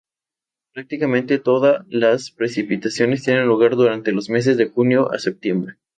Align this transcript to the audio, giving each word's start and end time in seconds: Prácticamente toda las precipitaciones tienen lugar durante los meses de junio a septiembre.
Prácticamente 0.73 1.37
toda 1.37 1.85
las 1.87 2.31
precipitaciones 2.31 3.21
tienen 3.21 3.45
lugar 3.45 3.75
durante 3.75 4.11
los 4.11 4.31
meses 4.31 4.57
de 4.57 4.65
junio 4.67 5.11
a 5.11 5.19
septiembre. 5.19 5.75